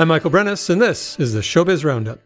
[0.00, 2.20] I'm Michael Brenneis, and this is the Showbiz Roundup.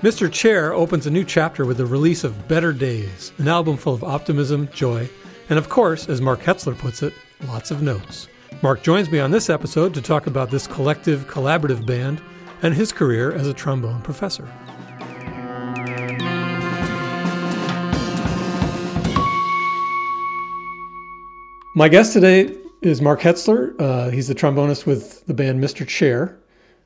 [0.00, 0.32] Mr.
[0.32, 4.04] Chair opens a new chapter with the release of Better Days, an album full of
[4.04, 5.10] optimism, joy,
[5.50, 7.14] and of course, as Mark Hetzler puts it,
[7.48, 8.28] lots of notes.
[8.62, 12.22] Mark joins me on this episode to talk about this collective, collaborative band
[12.62, 14.48] and his career as a trombone professor.
[21.78, 23.80] My guest today is Mark Hetzler.
[23.80, 25.86] Uh, he's the trombonist with the band Mr.
[25.86, 26.36] Chair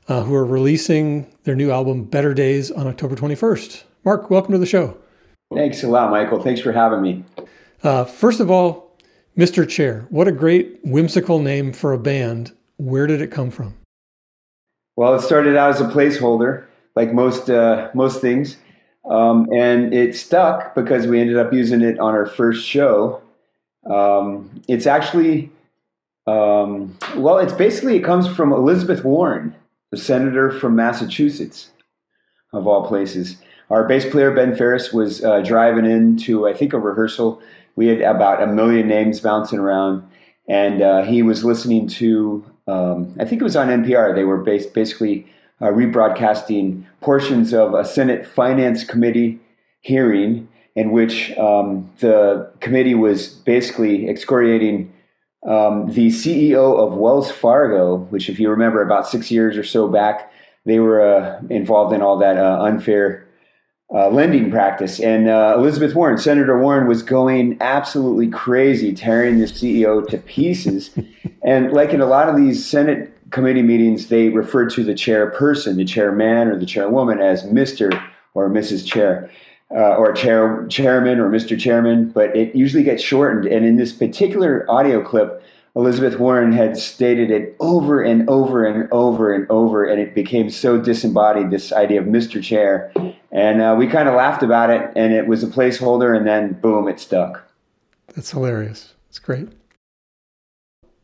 [0.07, 3.85] uh, who are releasing their new album Better Days on October 21st.
[4.05, 4.95] Mark, welcome to the show.
[5.51, 6.43] Thanks a lot, Michael.
[6.43, 7.25] Thanks for having me.
[7.81, 8.95] Uh, first of all,
[9.35, 9.67] Mr.
[9.67, 12.51] Chair, what a great whimsical name for a band.
[12.77, 13.73] Where did it come from?
[14.95, 18.57] Well, it started out as a placeholder, like most uh, most things,
[19.09, 23.22] um, and it stuck because we ended up using it on our first show.
[23.89, 25.51] Um, it's actually,
[26.27, 29.55] um, well, it's basically it comes from Elizabeth Warren,
[29.91, 31.71] the senator from Massachusetts,
[32.53, 33.37] of all places.
[33.69, 37.41] Our bass player, Ben Ferris, was uh, driving into, I think, a rehearsal.
[37.75, 40.07] We had about a million names bouncing around,
[40.47, 44.13] and uh, he was listening to, um, I think it was on NPR.
[44.13, 45.27] They were basically
[45.59, 49.39] uh, rebroadcasting portions of a Senate Finance Committee
[49.81, 54.91] hearing in which um, the committee was basically excoriating
[55.47, 59.87] um, the CEO of Wells Fargo, which, if you remember, about six years or so
[59.87, 60.31] back,
[60.65, 63.27] they were uh, involved in all that uh, unfair
[63.93, 64.99] uh, lending practice.
[64.99, 70.91] And uh, Elizabeth Warren, Senator Warren, was going absolutely crazy, tearing the CEO to pieces.
[71.43, 75.75] and like in a lot of these Senate committee meetings, they refer to the chairperson,
[75.75, 78.01] the chairman, or the chairwoman as Mr.
[78.33, 78.87] or Mrs.
[78.87, 79.29] Chair
[79.75, 81.59] uh, or chair, chairman or Mr.
[81.59, 83.51] Chairman, but it usually gets shortened.
[83.51, 85.43] And in this particular audio clip,
[85.75, 90.51] Elizabeth Warren had stated it over and over and over and over, and it became
[90.51, 92.43] so disembodied, this idea of Mr.
[92.43, 92.93] Chair.
[93.31, 96.53] And uh, we kind of laughed about it, and it was a placeholder, and then
[96.53, 97.43] boom, it stuck.
[98.15, 98.93] That's hilarious.
[99.09, 99.49] It's great.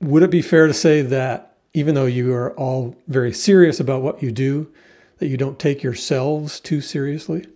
[0.01, 4.03] Would it be fair to say that even though you are all very serious about
[4.03, 4.71] what you do,
[5.17, 7.47] that you don't take yourselves too seriously?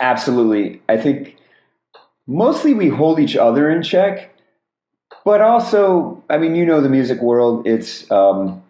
[0.00, 0.80] Absolutely.
[0.88, 1.36] I think
[2.26, 4.34] mostly we hold each other in check,
[5.24, 8.62] but also, I mean, you know, the music world, it's, um,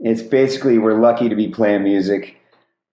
[0.00, 2.36] it's basically we're lucky to be playing music,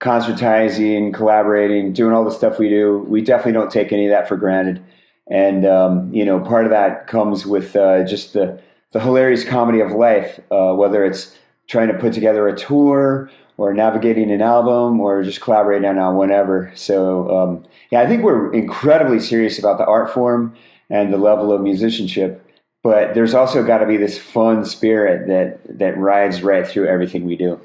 [0.02, 3.06] concertizing, collaborating, doing all the stuff we do.
[3.08, 4.84] We definitely don't take any of that for granted.
[5.28, 9.80] And, um, you know, part of that comes with uh, just the, the hilarious comedy
[9.80, 11.36] of life, uh, whether it's
[11.68, 16.72] trying to put together a tour or navigating an album or just collaborating on whatever.
[16.76, 20.56] So um, yeah, I think we're incredibly serious about the art form
[20.90, 22.42] and the level of musicianship.
[22.84, 27.26] But there's also got to be this fun spirit that that rides right through everything
[27.26, 27.60] we do.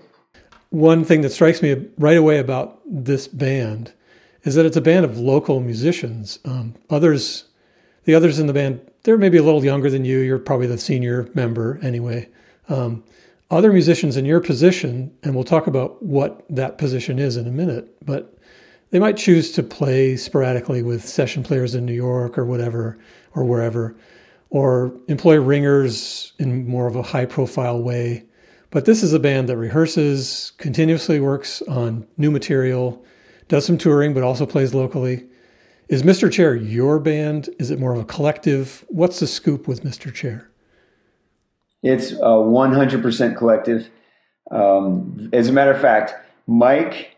[0.71, 3.93] One thing that strikes me right away about this band
[4.45, 6.39] is that it's a band of local musicians.
[6.45, 7.45] Um, others,
[8.05, 10.19] the others in the band, they're maybe a little younger than you.
[10.21, 12.29] You're probably the senior member anyway.
[12.69, 13.05] Um,
[13.51, 17.51] other musicians in your position, and we'll talk about what that position is in a
[17.51, 18.37] minute, but
[18.91, 22.99] they might choose to play sporadically with session players in New York or whatever,
[23.35, 23.97] or wherever,
[24.51, 28.25] or employ ringers in more of a high profile way.
[28.71, 33.05] But this is a band that rehearses, continuously works on new material,
[33.49, 35.27] does some touring, but also plays locally.
[35.89, 36.31] Is Mr.
[36.31, 37.49] Chair your band?
[37.59, 38.85] Is it more of a collective?
[38.89, 40.15] What's the scoop with Mr.
[40.15, 40.50] Chair?
[41.83, 43.89] It's a 100% collective.
[44.51, 46.15] Um, as a matter of fact,
[46.47, 47.17] Mike,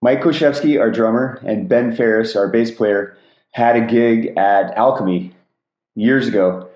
[0.00, 3.16] Mike Koszewski, our drummer, and Ben Ferris, our bass player,
[3.52, 5.32] had a gig at Alchemy
[5.94, 6.68] years ago.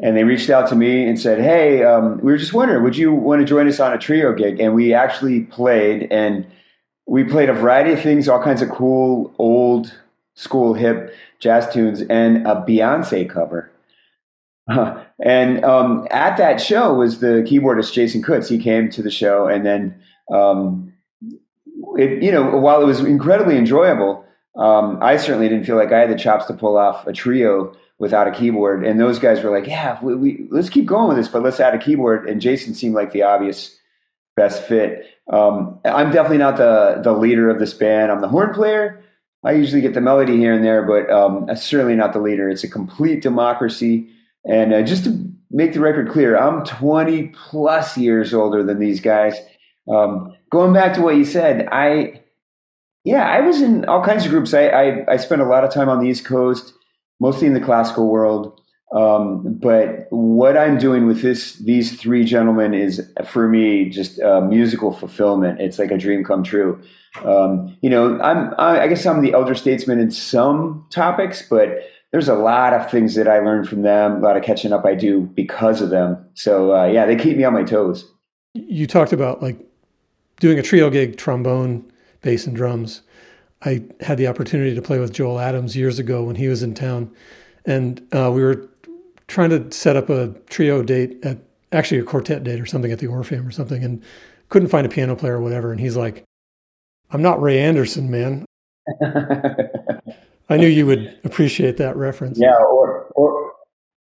[0.00, 2.96] And they reached out to me and said, Hey, um, we were just wondering, would
[2.96, 4.58] you want to join us on a trio gig?
[4.58, 6.44] And we actually played, and
[7.06, 9.94] we played a variety of things, all kinds of cool, old
[10.34, 13.71] school, hip jazz tunes, and a Beyonce cover.
[14.78, 18.48] Uh, and um, at that show was the keyboardist Jason Kutz.
[18.48, 20.00] He came to the show, and then
[20.32, 20.92] um,
[21.96, 24.24] it, you know, while it was incredibly enjoyable,
[24.56, 27.74] um, I certainly didn't feel like I had the chops to pull off a trio
[27.98, 28.84] without a keyboard.
[28.84, 31.60] And those guys were like, "Yeah, we, we, let's keep going with this, but let's
[31.60, 33.78] add a keyboard." And Jason seemed like the obvious
[34.36, 35.06] best fit.
[35.32, 38.10] Um, I'm definitely not the the leader of this band.
[38.10, 39.02] I'm the horn player.
[39.44, 42.48] I usually get the melody here and there, but um, certainly not the leader.
[42.48, 44.08] It's a complete democracy.
[44.44, 49.00] And uh, just to make the record clear, I'm 20 plus years older than these
[49.00, 49.34] guys.
[49.92, 52.22] Um, going back to what you said, I,
[53.04, 54.54] yeah, I was in all kinds of groups.
[54.54, 56.72] I, I, I, spent a lot of time on the East Coast,
[57.20, 58.60] mostly in the classical world.
[58.94, 64.92] Um, but what I'm doing with this, these three gentlemen is for me just musical
[64.92, 65.60] fulfillment.
[65.60, 66.82] It's like a dream come true.
[67.24, 71.78] Um, you know, I'm, I, I guess I'm the elder statesman in some topics, but
[72.12, 74.84] there's a lot of things that I learned from them, a lot of catching up
[74.84, 76.24] I do because of them.
[76.34, 78.08] So uh, yeah, they keep me on my toes.
[78.54, 79.58] You talked about like
[80.38, 83.02] doing a trio gig, trombone, bass, and drums.
[83.64, 86.74] I had the opportunity to play with Joel Adams years ago when he was in
[86.74, 87.10] town,
[87.64, 88.68] and uh, we were
[89.28, 91.38] trying to set up a trio date at
[91.70, 94.02] actually a quartet date or something at the Orpheum or something, and
[94.50, 95.70] couldn't find a piano player or whatever.
[95.70, 96.24] And he's like,
[97.10, 98.44] "I'm not Ray Anderson, man."
[100.48, 102.38] I knew you would appreciate that reference.
[102.38, 103.52] Yeah, or or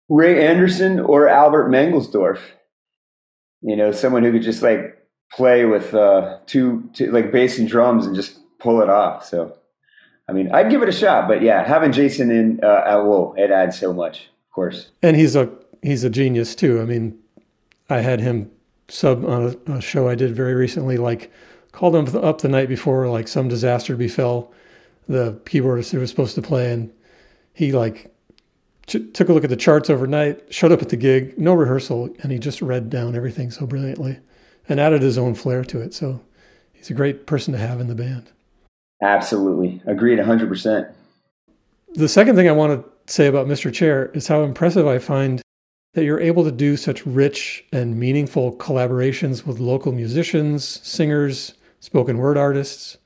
[0.09, 2.39] Ray Anderson or Albert Mangelsdorff.
[3.61, 4.97] You know, someone who could just like
[5.31, 9.25] play with uh, two, two like bass and drums and just pull it off.
[9.25, 9.57] So,
[10.29, 11.27] I mean, I'd give it a shot.
[11.27, 14.91] But yeah, having Jason in, uh, at, it adds so much, of course.
[15.01, 15.49] And he's a
[15.81, 16.81] he's a genius too.
[16.81, 17.17] I mean,
[17.89, 18.51] I had him
[18.87, 20.97] sub on a, a show I did very recently.
[20.97, 21.31] Like,
[21.71, 24.51] called him up the night before, like some disaster befell
[25.07, 26.91] the keyboardist who was supposed to play, and
[27.53, 28.13] he like
[28.85, 32.09] ch- took a look at the charts overnight, showed up at the gig, no rehearsal,
[32.21, 34.19] and he just read down everything so brilliantly,
[34.67, 35.93] and added his own flair to it.
[35.93, 36.21] So
[36.73, 38.31] he's a great person to have in the band.
[39.01, 40.87] Absolutely, agreed, hundred percent.
[41.93, 43.73] The second thing I want to say about Mr.
[43.73, 45.41] Chair is how impressive I find
[45.93, 52.17] that you're able to do such rich and meaningful collaborations with local musicians, singers, spoken
[52.17, 52.97] word artists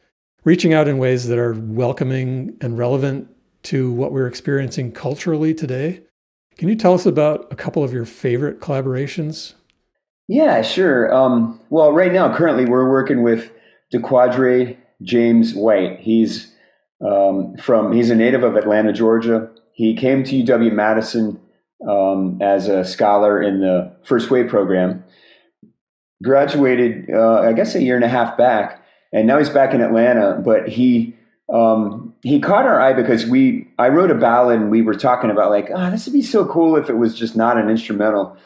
[0.44, 3.28] reaching out in ways that are welcoming and relevant
[3.64, 6.02] to what we're experiencing culturally today.
[6.58, 9.54] Can you tell us about a couple of your favorite collaborations?
[10.28, 11.14] Yeah, sure.
[11.14, 13.52] Um, well, right now, currently, we're working with
[13.94, 16.00] DeQuadre James White.
[16.00, 16.54] He's
[17.06, 19.50] um, from he's a native of Atlanta, Georgia.
[19.74, 21.40] He came to UW Madison
[21.90, 25.04] um, as a scholar in the First Wave program.
[26.24, 28.81] Graduated, uh, I guess, a year and a half back,
[29.14, 30.42] and now he's back in Atlanta.
[30.44, 31.16] But he
[31.52, 35.30] um, he caught our eye because we I wrote a ballad and we were talking
[35.30, 38.38] about like, oh, this would be so cool if it was just not an instrumental.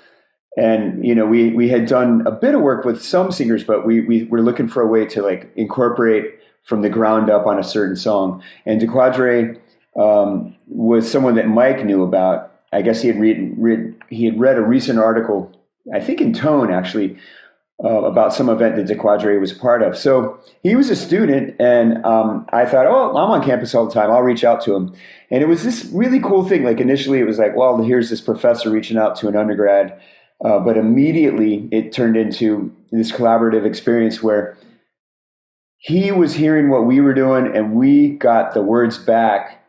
[0.57, 3.85] And you know, we we had done a bit of work with some singers, but
[3.85, 7.59] we we were looking for a way to like incorporate from the ground up on
[7.59, 8.41] a certain song.
[8.65, 9.59] And DeQuadre
[9.95, 12.51] um, was someone that Mike knew about.
[12.73, 15.51] I guess he had read, read he had read a recent article,
[15.93, 17.17] I think in Tone actually,
[17.83, 19.97] uh, about some event that DeQuadre was part of.
[19.97, 23.93] So he was a student, and um, I thought, oh, I'm on campus all the
[23.93, 24.09] time.
[24.11, 24.95] I'll reach out to him.
[25.29, 26.63] And it was this really cool thing.
[26.63, 29.99] Like initially, it was like, well, here's this professor reaching out to an undergrad.
[30.43, 34.57] Uh, but immediately it turned into this collaborative experience where
[35.77, 39.65] he was hearing what we were doing, and we got the words back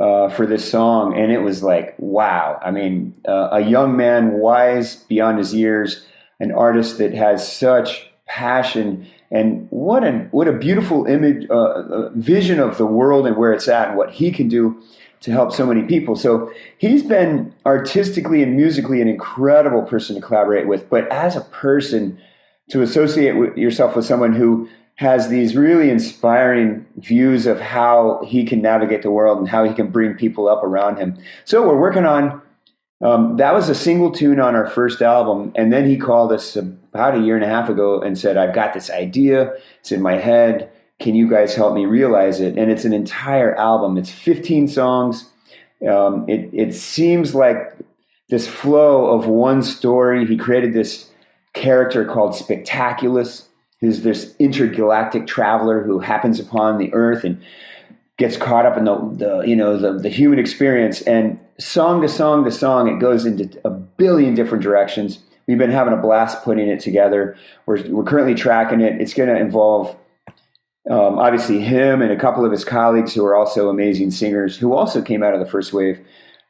[0.00, 1.14] uh, for this song.
[1.14, 2.58] And it was like, wow.
[2.62, 6.06] I mean, uh, a young man, wise beyond his years
[6.40, 9.06] an artist that has such passion.
[9.30, 13.52] And what a what a beautiful image uh, uh, vision of the world and where
[13.52, 14.80] it's at and what he can do
[15.20, 16.16] to help so many people.
[16.16, 20.90] So he's been artistically and musically an incredible person to collaborate with.
[20.90, 22.18] But as a person
[22.68, 28.44] to associate with yourself with someone who has these really inspiring views of how he
[28.44, 31.18] can navigate the world and how he can bring people up around him.
[31.44, 32.40] So we're working on
[33.04, 35.52] um, that was a single tune on our first album.
[35.54, 38.54] And then he called us about a year and a half ago and said, I've
[38.54, 39.52] got this idea.
[39.80, 40.72] It's in my head.
[41.00, 42.56] Can you guys help me realize it?
[42.56, 43.98] And it's an entire album.
[43.98, 45.28] It's 15 songs.
[45.86, 47.76] Um, it, it seems like
[48.30, 50.26] this flow of one story.
[50.26, 51.10] He created this
[51.52, 53.48] character called Spectaculus,
[53.82, 57.42] who's this intergalactic traveler who happens upon the earth and
[58.16, 62.08] gets caught up in the, the you know the, the human experience and song to
[62.08, 65.20] song to song it goes into a billion different directions.
[65.46, 67.36] We've been having a blast putting it together.
[67.66, 69.00] We're, we're currently tracking it.
[69.00, 69.96] It's going to involve
[70.90, 74.74] um, obviously him and a couple of his colleagues who are also amazing singers who
[74.74, 75.98] also came out of the first wave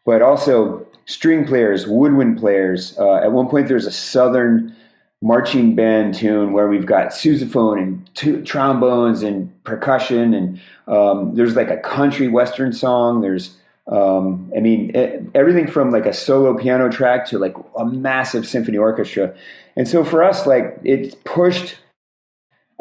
[0.05, 2.99] but also string players woodwind players.
[2.99, 4.75] Uh, at one point there's a southern
[5.23, 11.55] marching band tune where we've got sousaphone and t- trombones and percussion and um, there's
[11.55, 13.21] like a country western song.
[13.21, 13.57] There's
[13.91, 18.47] um, i mean it, everything from like a solo piano track to like a massive
[18.47, 19.35] symphony orchestra
[19.77, 21.77] and so for us like it pushed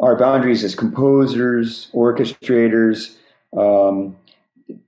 [0.00, 3.16] our boundaries as composers orchestrators
[3.56, 4.16] um,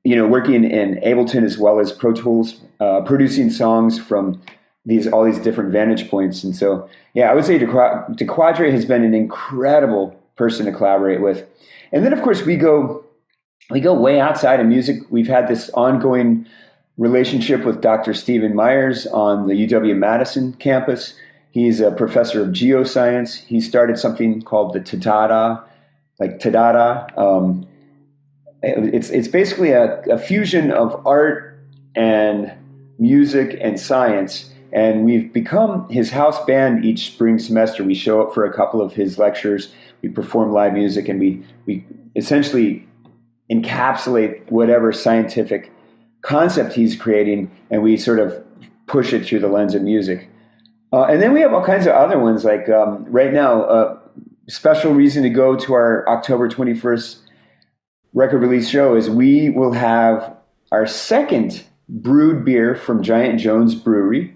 [0.05, 4.41] you know working in ableton as well as pro tools uh, producing songs from
[4.87, 6.45] these all these different vantage points.
[6.45, 11.45] And so, yeah, I would say DeQuadre has been an incredible person to collaborate with.
[11.93, 13.05] And then, of course, we go
[13.71, 15.01] we go way outside of music.
[15.11, 16.47] We've had this ongoing
[16.97, 18.15] relationship with Dr.
[18.15, 21.15] Stephen Meyers on the UW Madison campus.
[21.51, 23.37] He's a professor of geoscience.
[23.37, 25.65] He started something called the Tadada,
[26.21, 27.17] like Tadada.
[27.19, 27.67] Um,
[28.63, 31.59] it's it's basically a, a fusion of art
[31.95, 32.53] and
[32.99, 34.53] music and science.
[34.73, 37.85] And we've become his house band each spring semester.
[37.85, 39.73] We show up for a couple of his lectures.
[40.03, 42.87] We perform live music, and we we essentially
[43.51, 45.73] encapsulate whatever scientific
[46.23, 48.45] concept he's creating, and we sort of
[48.87, 50.29] push it through the lens of music.
[50.93, 52.45] Uh, and then we have all kinds of other ones.
[52.45, 53.99] Like um, right now, a uh,
[54.49, 57.19] special reason to go to our October twenty first
[58.15, 60.37] record release show is we will have
[60.73, 64.35] our second brewed beer from Giant Jones Brewery.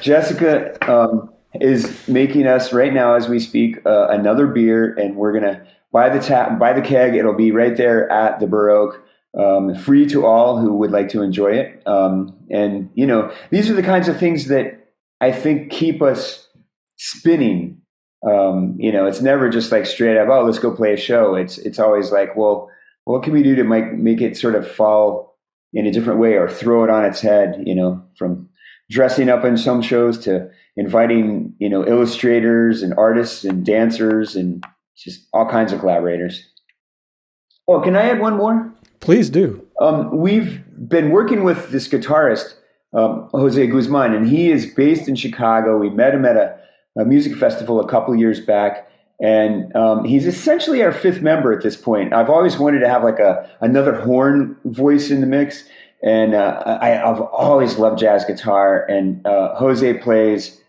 [0.00, 5.32] Jessica um, is making us right now as we speak uh, another beer, and we're
[5.32, 7.14] gonna buy the tap, buy the keg.
[7.14, 9.02] It'll be right there at the Bur Oak,
[9.38, 11.82] um, free to all who would like to enjoy it.
[11.86, 14.88] Um, and you know, these are the kinds of things that
[15.20, 16.48] I think keep us
[16.96, 17.80] spinning.
[18.28, 21.34] Um, you know, it's never just like straight up, oh, let's go play a show.
[21.34, 22.70] It's it's always like, well,
[23.04, 25.36] what can we do to make make it sort of fall
[25.72, 27.62] in a different way or throw it on its head?
[27.64, 28.48] You know, from
[28.90, 34.64] dressing up in some shows to inviting you know illustrators and artists and dancers and
[34.98, 36.44] just all kinds of collaborators.
[37.66, 38.72] Oh, can I add one more?
[39.00, 39.64] Please do.
[39.80, 42.54] Um, we've been working with this guitarist,
[42.92, 45.78] um, Jose Guzman, and he is based in Chicago.
[45.78, 46.58] We met him at a,
[46.98, 48.90] a music festival a couple years back,
[49.20, 52.12] and um, he's essentially our fifth member at this point.
[52.12, 55.64] I've always wanted to have like a another horn voice in the mix,
[56.02, 58.84] and uh, I, have always loved jazz guitar.
[58.86, 60.60] And uh, Jose plays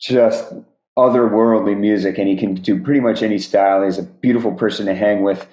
[0.00, 0.52] just
[0.96, 3.84] otherworldly music, and he can do pretty much any style.
[3.84, 5.46] He's a beautiful person to hang with,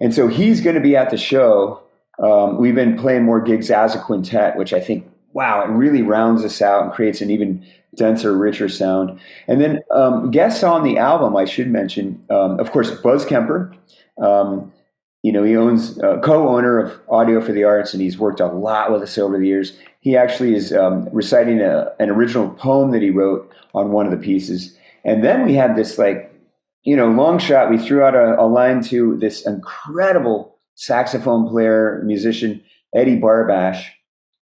[0.00, 1.82] and so he's going to be at the show.
[2.22, 6.02] Um, we've been playing more gigs as a quintet, which I think, wow, it really
[6.02, 9.18] rounds us out and creates an even denser, richer sound.
[9.48, 13.74] And then um, guests on the album, I should mention, um, of course, Buzz Kemper.
[14.18, 14.72] Um,
[15.22, 18.46] you know, he owns uh, co-owner of Audio for the Arts, and he's worked a
[18.46, 19.76] lot with us over the years.
[20.00, 24.12] He actually is um, reciting a, an original poem that he wrote on one of
[24.12, 24.75] the pieces.
[25.06, 26.32] And then we had this like,
[26.82, 27.70] you know, long shot.
[27.70, 32.62] We threw out a, a line to this incredible saxophone player, musician,
[32.94, 33.84] Eddie Barbash.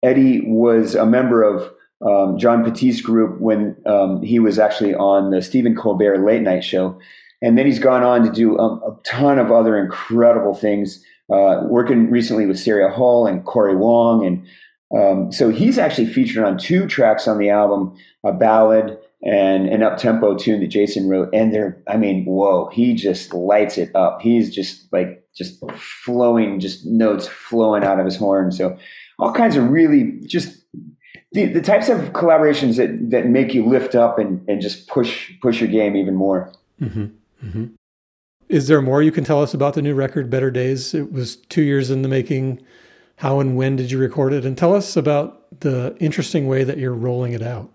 [0.04, 1.72] Eddie was a member of
[2.06, 6.64] um, Jon Batiste's group when um, he was actually on the Stephen Colbert late night
[6.64, 7.00] show.
[7.42, 11.62] And then he's gone on to do a, a ton of other incredible things, uh,
[11.66, 14.26] working recently with Sierra Hull and Cory Wong.
[14.26, 14.48] And
[14.98, 19.84] um, so he's actually featured on two tracks on the album, a ballad and an
[19.84, 21.30] up tempo tune that Jason wrote.
[21.34, 24.22] And they're, I mean, whoa, he just lights it up.
[24.22, 28.52] He's just like, just flowing, just notes flowing out of his horn.
[28.52, 28.78] So
[29.20, 30.64] all kinds of really just
[31.32, 35.32] the, the types of collaborations that, that make you lift up and, and just push
[35.42, 36.52] push your game even more.
[36.82, 37.06] Mm-hmm.
[37.46, 37.66] Mm-hmm.
[38.50, 40.94] Is there more you can tell us about the new record, Better Days?
[40.94, 42.62] It was two years in the making.
[43.18, 44.46] How and when did you record it?
[44.46, 47.70] And tell us about the interesting way that you're rolling it out.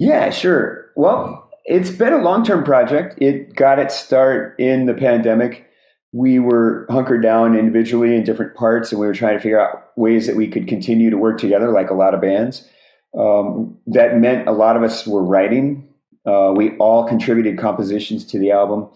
[0.00, 0.90] Yeah, sure.
[0.96, 3.14] Well, it's been a long term project.
[3.22, 5.66] It got its start in the pandemic.
[6.12, 9.90] We were hunkered down individually in different parts, and we were trying to figure out
[9.96, 12.68] ways that we could continue to work together, like a lot of bands.
[13.16, 15.86] Um, that meant a lot of us were writing
[16.26, 18.88] uh, we all contributed compositions to the album.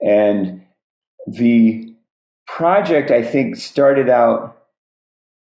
[0.00, 0.62] And
[1.26, 1.94] the
[2.46, 4.59] project, I think, started out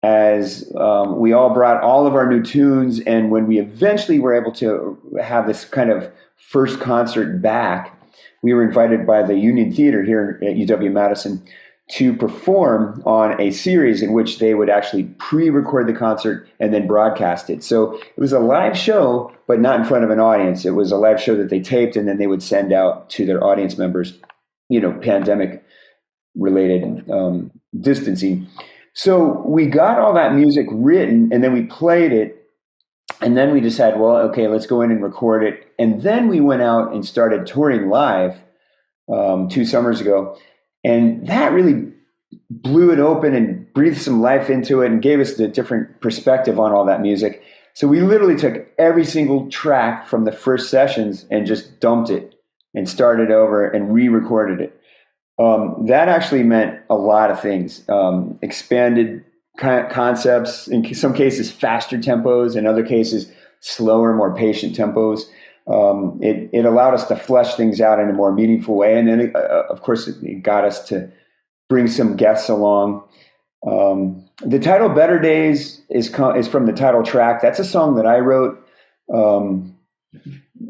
[0.06, 3.00] as um, we all brought all of our new tunes.
[3.02, 8.00] And when we eventually were able to have this kind of first concert back,
[8.44, 11.44] we were invited by the Union Theater here at UW Madison
[11.88, 16.88] to perform on a series in which they would actually pre-record the concert and then
[16.88, 17.64] broadcast it.
[17.64, 20.66] So it was a live show, but not in front of an audience.
[20.66, 23.26] It was a live show that they taped and then they would send out to
[23.26, 24.18] their audience members,
[24.70, 25.64] you know, pandemic
[26.36, 28.48] related um, distancing.
[28.96, 32.42] So we got all that music written and then we played it.
[33.22, 35.68] And then we decided, well, okay, let's go in and record it.
[35.78, 38.38] And then we went out and started touring live
[39.14, 40.38] um, two summers ago.
[40.84, 41.92] And that really
[42.50, 46.60] blew it open and breathed some life into it and gave us the different perspective
[46.60, 47.44] on all that music.
[47.74, 52.36] So we literally took every single track from the first sessions and just dumped it
[52.74, 54.82] and started over and re-recorded it.
[55.38, 57.88] Um, that actually meant a lot of things.
[57.90, 59.24] Um, expanded
[59.58, 65.26] concepts, in some cases faster tempos, in other cases slower, more patient tempos
[65.68, 68.98] um, it, it allowed us to flesh things out in a more meaningful way.
[69.00, 71.12] And then, it, uh, of course, it, it, got us to
[71.70, 73.04] bring some guests along.
[73.66, 77.42] Um, the title "Better Days" is is from the title track.
[77.42, 78.64] That's a song that I wrote
[79.12, 79.76] um,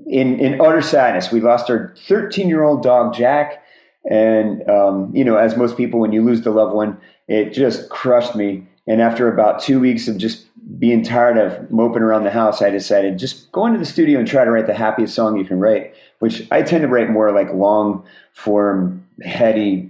[0.07, 1.29] in in utter sadness.
[1.29, 3.64] We lost our 13 year old dog Jack,
[4.09, 6.97] and um, you know, as most people, when you lose the loved one,
[7.27, 8.67] it just crushed me.
[8.88, 10.45] And after about two weeks of just
[10.79, 14.27] being tired of moping around the house, I decided just go into the studio and
[14.27, 15.93] try to write the happiest song you can write.
[16.19, 19.89] Which I tend to write more like long form, heady,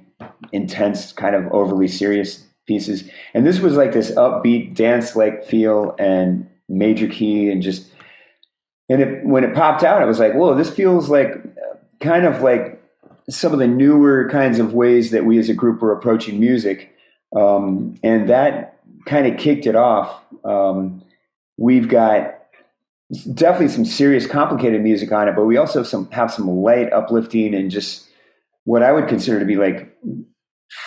[0.52, 3.10] intense, kind of overly serious pieces.
[3.34, 7.92] And this was like this upbeat dance like feel and major key and just
[8.88, 11.34] and it, when it popped out, it was like, whoa, this feels like
[12.00, 12.82] kind of like
[13.30, 16.96] some of the newer kinds of ways that we as a group were approaching music.
[17.36, 20.22] Um, and that kind of kicked it off.
[20.44, 21.04] Um,
[21.58, 22.36] we've got
[23.34, 26.92] definitely some serious, complicated music on it, but we also have some, have some light,
[26.92, 28.08] uplifting, and just
[28.64, 29.96] what I would consider to be like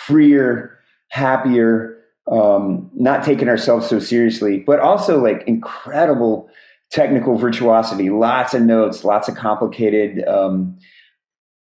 [0.05, 0.79] freer,
[1.09, 1.97] happier,
[2.31, 6.49] um, not taking ourselves so seriously, but also like incredible
[6.91, 10.77] technical virtuosity, lots of notes, lots of complicated um,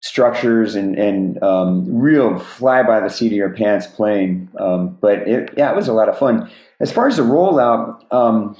[0.00, 4.48] structures, and and um, real fly by the seat of your pants playing.
[4.58, 6.50] Um, but it, yeah, it was a lot of fun.
[6.80, 8.56] As far as the rollout, um,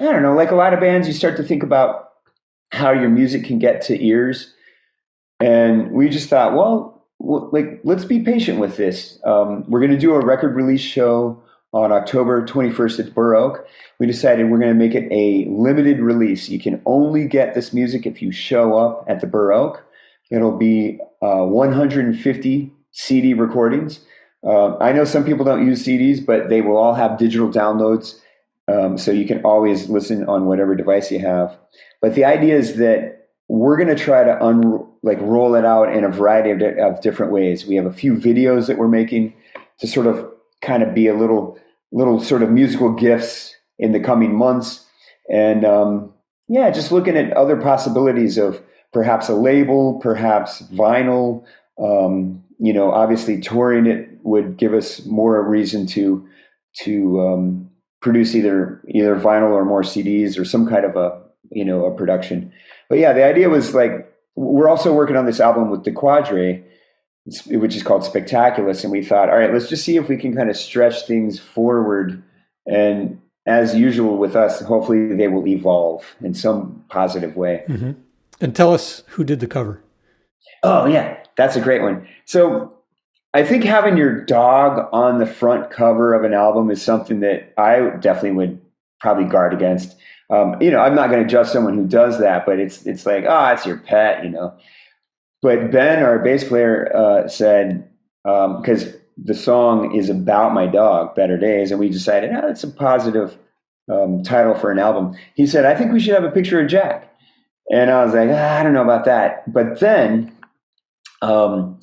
[0.00, 0.34] I don't know.
[0.34, 2.10] Like a lot of bands, you start to think about
[2.72, 4.54] how your music can get to ears,
[5.40, 6.92] and we just thought, well.
[7.18, 9.18] Like, let's be patient with this.
[9.24, 11.42] Um, we're going to do a record release show
[11.76, 13.66] on October 21st at Oak,
[13.98, 16.48] we decided we're going to make it a limited release.
[16.48, 19.84] You can only get this music if you show up at the Oak.
[20.30, 24.00] It'll be uh, 150 CD recordings.
[24.44, 28.20] Uh, I know some people don't use CDs, but they will all have digital downloads,
[28.68, 31.56] um, so you can always listen on whatever device you have.
[32.00, 35.94] But the idea is that we're going to try to un- like roll it out
[35.94, 37.66] in a variety of, di- of different ways.
[37.66, 39.34] We have a few videos that we're making
[39.78, 41.58] to sort of kind of be a little
[41.92, 44.84] little sort of musical gifts in the coming months.
[45.32, 46.12] And um,
[46.48, 48.62] yeah, just looking at other possibilities of
[48.96, 51.44] perhaps a label, perhaps vinyl.
[51.78, 56.26] Um, you know, obviously touring it would give us more reason to
[56.84, 61.62] to um, produce either either vinyl or more CDs or some kind of a you
[61.62, 62.50] know a production.
[62.88, 66.64] But yeah, the idea was like we're also working on this album with Dequadre,
[67.48, 68.82] which is called Spectaculus.
[68.82, 71.38] And we thought, all right, let's just see if we can kind of stretch things
[71.38, 72.22] forward.
[72.66, 77.62] And as usual with us, hopefully they will evolve in some positive way.
[77.68, 77.92] Mm-hmm.
[78.40, 79.82] And tell us who did the cover.
[80.62, 82.06] Oh, yeah, that's a great one.
[82.24, 82.74] So
[83.34, 87.52] I think having your dog on the front cover of an album is something that
[87.58, 88.60] I definitely would
[89.00, 89.96] probably guard against.
[90.30, 93.06] Um, you know, I'm not going to judge someone who does that, but it's it's
[93.06, 94.54] like, oh, it's your pet, you know.
[95.42, 97.88] But Ben, our bass player, uh, said
[98.24, 102.64] because um, the song is about my dog, Better Days, and we decided, oh, that's
[102.64, 103.38] a positive
[103.90, 105.16] um, title for an album.
[105.34, 107.15] He said, I think we should have a picture of Jack,
[107.70, 109.52] and I was like, ah, I don't know about that.
[109.52, 110.32] But then,
[111.22, 111.80] um,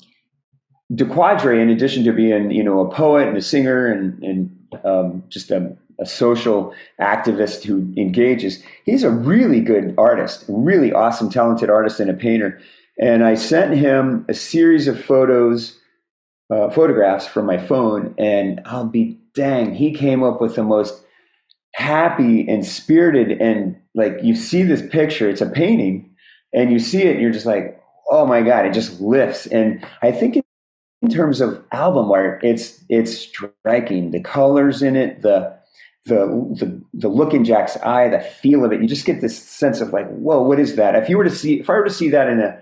[0.92, 5.24] Dequadre, in addition to being you know a poet and a singer and and um,
[5.28, 11.70] just a, a social activist who engages, he's a really good artist, really awesome, talented
[11.70, 12.60] artist and a painter.
[13.00, 15.78] And I sent him a series of photos,
[16.50, 21.03] uh, photographs from my phone, and I'll be dang, he came up with the most
[21.74, 26.14] happy and spirited and like you see this picture, it's a painting,
[26.52, 29.46] and you see it, and you're just like, oh my god, it just lifts.
[29.46, 30.36] And I think
[31.02, 34.10] in terms of album art, it's it's striking.
[34.10, 35.54] The colors in it, the
[36.06, 36.26] the,
[36.58, 39.80] the the look in Jack's eye, the feel of it, you just get this sense
[39.80, 40.94] of like, whoa, what is that?
[40.96, 42.58] If you were to see, if I were to see that in a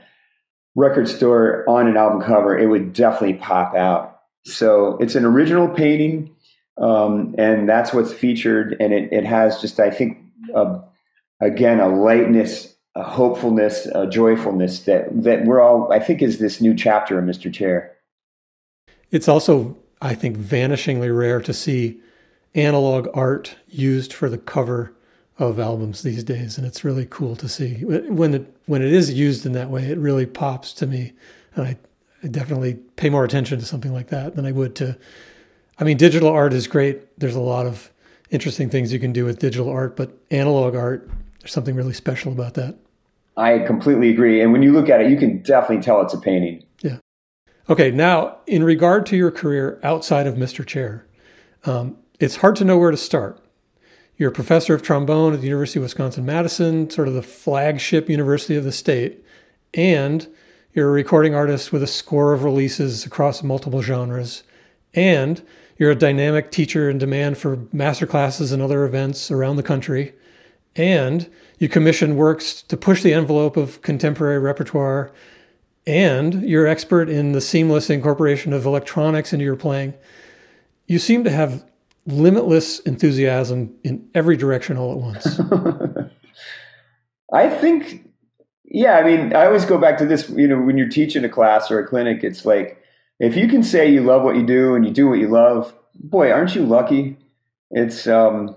[0.74, 4.20] record store on an album cover, it would definitely pop out.
[4.44, 6.34] So it's an original painting,
[6.78, 8.76] um, and that's what's featured.
[8.80, 10.18] And it, it has just, I think,
[11.40, 16.60] again, a lightness, a hopefulness, a joyfulness that that we're all, I think, is this
[16.60, 17.52] new chapter of Mr.
[17.52, 17.96] Chair.
[19.10, 22.00] It's also, I think, vanishingly rare to see
[22.54, 24.94] analog art used for the cover
[25.38, 29.12] of albums these days, and it's really cool to see when it when it is
[29.12, 29.84] used in that way.
[29.84, 31.12] It really pops to me,
[31.54, 31.76] and I,
[32.22, 34.98] I definitely pay more attention to something like that than I would to.
[35.78, 37.18] I mean, digital art is great.
[37.18, 37.90] There's a lot of
[38.30, 41.08] interesting things you can do with digital art, but analog art,
[41.40, 42.76] there's something really special about that.
[43.36, 44.40] I completely agree.
[44.40, 46.64] And when you look at it, you can definitely tell it's a painting.
[46.80, 46.98] Yeah.
[47.68, 47.90] Okay.
[47.90, 50.66] Now, in regard to your career outside of Mr.
[50.66, 51.06] Chair,
[51.64, 53.42] um, it's hard to know where to start.
[54.16, 58.08] You're a professor of trombone at the University of Wisconsin Madison, sort of the flagship
[58.08, 59.24] university of the state,
[59.74, 60.28] and
[60.74, 64.42] you're a recording artist with a score of releases across multiple genres,
[64.94, 65.42] and
[65.78, 70.14] You're a dynamic teacher in demand for master classes and other events around the country.
[70.76, 71.28] And
[71.58, 75.10] you commission works to push the envelope of contemporary repertoire.
[75.86, 79.94] And you're expert in the seamless incorporation of electronics into your playing.
[80.86, 81.64] You seem to have
[82.06, 85.40] limitless enthusiasm in every direction all at once.
[87.32, 88.08] I think,
[88.64, 91.28] yeah, I mean, I always go back to this, you know, when you're teaching a
[91.28, 92.81] class or a clinic, it's like,
[93.22, 95.72] if you can say you love what you do and you do what you love,
[95.94, 97.16] boy, aren't you lucky?
[97.70, 98.56] It's, um,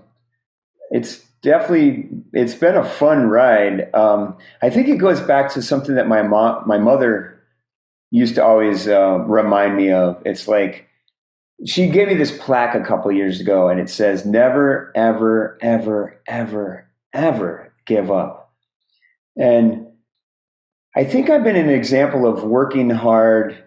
[0.90, 3.94] it's definitely, it's been a fun ride.
[3.94, 7.40] Um, I think it goes back to something that my mom, my mother
[8.10, 10.20] used to always uh, remind me of.
[10.26, 10.88] It's like,
[11.64, 16.20] she gave me this plaque a couple years ago and it says never ever ever
[16.26, 18.52] ever ever give up
[19.38, 19.86] and
[20.94, 23.65] i think i've been an example of working hard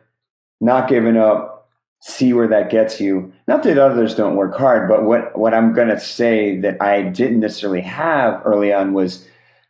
[0.60, 1.70] not giving up
[2.02, 5.74] see where that gets you not that others don't work hard but what what i'm
[5.74, 9.28] going to say that i didn't necessarily have early on was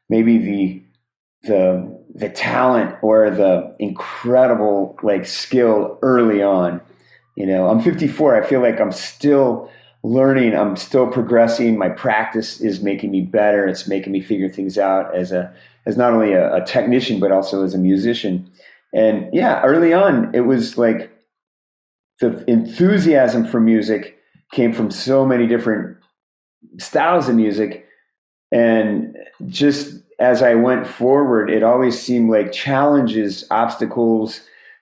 [0.10, 0.82] maybe the
[1.48, 6.82] the the talent or the incredible like skill early on
[7.40, 8.36] you know, I'm 54.
[8.36, 9.72] I feel like I'm still
[10.04, 10.54] learning.
[10.54, 11.78] I'm still progressing.
[11.78, 13.66] My practice is making me better.
[13.66, 15.52] It's making me figure things out as a
[15.86, 18.52] as not only a, a technician but also as a musician.
[18.94, 21.12] And yeah, early on, it was like
[22.20, 24.18] the enthusiasm for music
[24.52, 25.98] came from so many different
[26.80, 27.86] styles of music,
[28.52, 29.16] and
[29.48, 34.42] just as I went forward, it always seemed like challenges, obstacles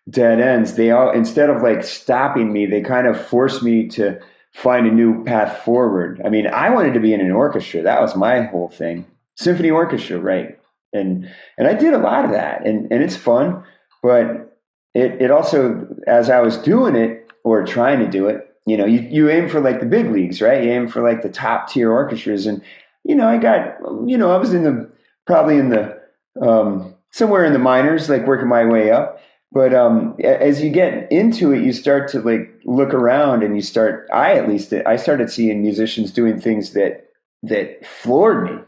[0.09, 4.19] dead ends they all instead of like stopping me they kind of forced me to
[4.53, 6.21] find a new path forward.
[6.25, 7.81] I mean i wanted to be in an orchestra.
[7.81, 9.05] That was my whole thing.
[9.35, 10.57] Symphony orchestra right.
[10.93, 12.65] And and i did a lot of that.
[12.65, 13.63] And and it's fun
[14.01, 14.57] but
[14.93, 18.86] it it also as i was doing it or trying to do it you know
[18.86, 21.69] you, you aim for like the big leagues right you aim for like the top
[21.69, 22.62] tier orchestras and
[23.03, 24.89] you know i got you know i was in the
[25.25, 25.97] probably in the
[26.41, 29.19] um somewhere in the minors like working my way up
[29.51, 33.62] but um, as you get into it, you start to like look around, and you
[33.62, 34.07] start.
[34.13, 37.07] I at least I started seeing musicians doing things that
[37.43, 38.62] that floored me.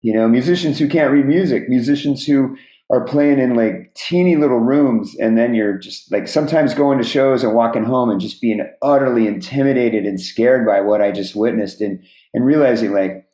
[0.00, 2.56] You know, musicians who can't read music, musicians who
[2.92, 7.04] are playing in like teeny little rooms, and then you're just like sometimes going to
[7.04, 11.34] shows and walking home and just being utterly intimidated and scared by what I just
[11.34, 13.26] witnessed, and and realizing like,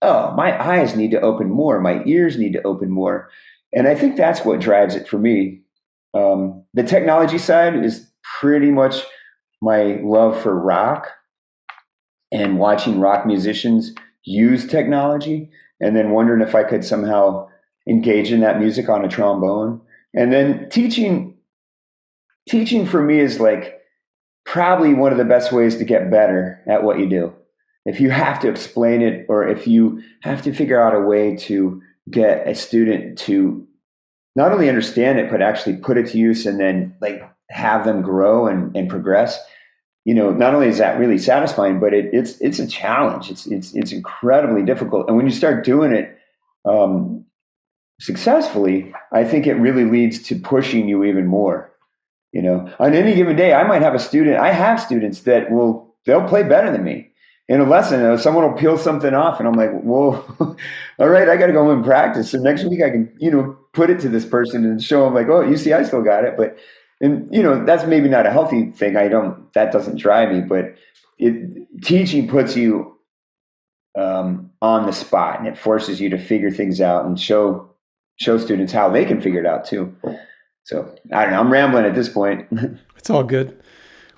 [0.00, 3.28] oh, my eyes need to open more, my ears need to open more,
[3.72, 5.60] and I think that's what drives it for me.
[6.14, 9.02] Um, the technology side is pretty much
[9.60, 11.08] my love for rock
[12.32, 13.94] and watching rock musicians
[14.24, 17.48] use technology and then wondering if I could somehow
[17.88, 19.80] engage in that music on a trombone.
[20.14, 21.36] And then teaching
[22.48, 23.80] teaching for me is like
[24.44, 27.32] probably one of the best ways to get better at what you do.
[27.84, 31.36] If you have to explain it or if you have to figure out a way
[31.36, 33.66] to get a student to
[34.34, 38.02] not only understand it, but actually put it to use and then like have them
[38.02, 39.38] grow and, and progress.
[40.04, 43.30] You know, not only is that really satisfying, but it, it's it's a challenge.
[43.30, 45.06] It's it's it's incredibly difficult.
[45.06, 46.18] And when you start doing it
[46.64, 47.21] um,
[48.02, 51.70] successfully, I think it really leads to pushing you even more.
[52.32, 54.36] You know, on any given day, I might have a student.
[54.38, 57.12] I have students that will they'll play better than me
[57.48, 60.24] in a lesson, someone will peel something off, and I'm like, "Whoa,
[60.98, 63.58] all right, I got to go and practice." So next week, I can, you know,
[63.74, 66.24] put it to this person and show them, like, "Oh, you see, I still got
[66.24, 66.56] it." But,
[67.00, 68.96] and you know, that's maybe not a healthy thing.
[68.96, 69.52] I don't.
[69.54, 70.76] That doesn't drive me, but
[71.18, 72.96] it teaching puts you
[73.98, 77.71] um, on the spot, and it forces you to figure things out and show
[78.20, 79.94] show students how they can figure it out too.
[80.64, 81.40] So I don't know.
[81.40, 82.46] I'm rambling at this point.
[82.96, 83.60] it's all good.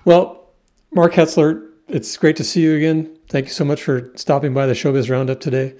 [0.05, 0.49] Well,
[0.93, 3.17] Mark Hetzler, it's great to see you again.
[3.29, 5.75] Thank you so much for stopping by the Showbiz Roundup today.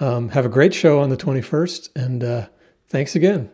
[0.00, 2.48] Um, have a great show on the 21st, and uh,
[2.88, 3.50] thanks again.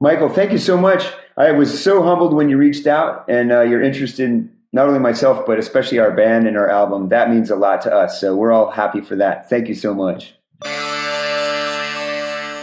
[0.00, 1.12] Michael, thank you so much.
[1.36, 5.00] I was so humbled when you reached out and uh, you're interested in not only
[5.00, 7.08] myself, but especially our band and our album.
[7.08, 8.20] That means a lot to us.
[8.20, 9.48] So we're all happy for that.
[9.48, 10.34] Thank you so much.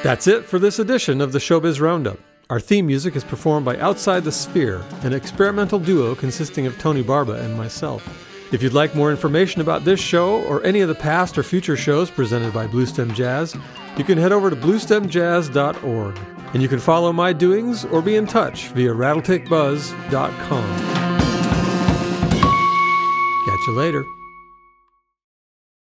[0.06, 2.20] That's it for this edition of the Showbiz Roundup.
[2.52, 7.02] Our theme music is performed by Outside the Sphere, an experimental duo consisting of Tony
[7.02, 8.08] Barba and myself.
[8.54, 11.76] If you'd like more information about this show or any of the past or future
[11.76, 13.56] shows presented by Bluestem Jazz,
[13.98, 16.20] you can head over to bluestemjazz.org.
[16.54, 20.78] And you can follow my doings or be in touch via rattletakebuzz.com.
[23.48, 24.15] Catch you later.